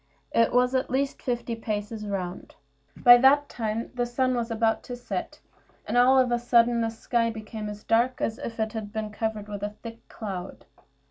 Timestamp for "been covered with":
8.91-9.61